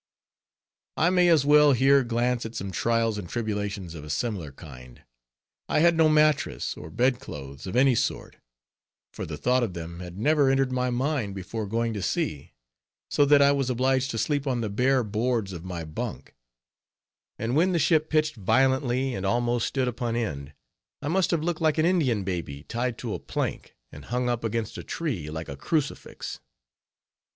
I 0.97 1.11
may 1.11 1.27
as 1.29 1.45
well 1.45 1.73
here 1.73 2.03
glance 2.03 2.43
at 2.43 2.55
some 2.55 2.71
trials 2.71 3.19
and 3.19 3.29
tribulations 3.29 3.93
of 3.93 4.03
a 4.03 4.09
similar 4.09 4.51
kind. 4.51 5.03
I 5.69 5.77
had 5.81 5.95
no 5.95 6.09
mattress, 6.09 6.75
or 6.75 6.89
bed 6.89 7.19
clothes, 7.19 7.67
of 7.67 7.75
any 7.75 7.93
sort; 7.93 8.37
for 9.13 9.27
the 9.27 9.37
thought 9.37 9.61
of 9.61 9.75
them 9.75 9.99
had 9.99 10.17
never 10.17 10.49
entered 10.49 10.71
my 10.71 10.89
mind 10.89 11.35
before 11.35 11.67
going 11.67 11.93
to 11.93 12.01
sea; 12.01 12.53
so 13.11 13.25
that 13.25 13.43
I 13.43 13.51
was 13.51 13.69
obliged 13.69 14.09
to 14.09 14.17
sleep 14.17 14.47
on 14.47 14.61
the 14.61 14.71
bare 14.71 15.03
boards 15.03 15.53
of 15.53 15.63
my 15.63 15.83
bunk; 15.85 16.33
and 17.37 17.55
when 17.55 17.71
the 17.71 17.77
ship 17.77 18.09
pitched 18.09 18.35
violently, 18.37 19.13
and 19.13 19.23
almost 19.23 19.67
stood 19.67 19.87
upon 19.87 20.15
end, 20.15 20.53
I 21.03 21.09
must 21.09 21.29
have 21.29 21.43
looked 21.43 21.61
like 21.61 21.77
an 21.77 21.85
Indian 21.85 22.23
baby 22.23 22.63
tied 22.63 22.97
to 22.97 23.13
a 23.13 23.19
plank, 23.19 23.75
and 23.91 24.05
hung 24.05 24.29
up 24.29 24.43
against 24.43 24.79
a 24.79 24.83
tree 24.83 25.29
like 25.29 25.47
a 25.47 25.55
crucifix. 25.55 26.39